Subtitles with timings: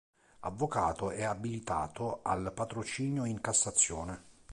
[0.39, 4.23] Avvocato e abilitato al patrocinio in Cassazione.